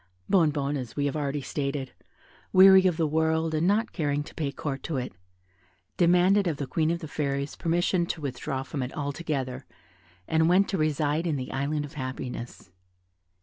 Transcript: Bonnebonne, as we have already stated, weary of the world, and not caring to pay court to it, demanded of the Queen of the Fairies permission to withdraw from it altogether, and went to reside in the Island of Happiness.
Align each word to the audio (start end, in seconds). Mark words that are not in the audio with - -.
Bonnebonne, 0.27 0.77
as 0.77 0.95
we 0.95 1.05
have 1.05 1.15
already 1.15 1.43
stated, 1.43 1.93
weary 2.51 2.87
of 2.87 2.97
the 2.97 3.05
world, 3.05 3.53
and 3.53 3.67
not 3.67 3.91
caring 3.91 4.23
to 4.23 4.33
pay 4.33 4.51
court 4.51 4.81
to 4.81 4.97
it, 4.97 5.13
demanded 5.95 6.47
of 6.47 6.57
the 6.57 6.65
Queen 6.65 6.89
of 6.89 7.01
the 7.01 7.07
Fairies 7.07 7.55
permission 7.55 8.07
to 8.07 8.19
withdraw 8.21 8.63
from 8.63 8.81
it 8.81 8.91
altogether, 8.97 9.63
and 10.27 10.49
went 10.49 10.67
to 10.69 10.77
reside 10.79 11.27
in 11.27 11.35
the 11.35 11.51
Island 11.51 11.85
of 11.85 11.93
Happiness. 11.93 12.71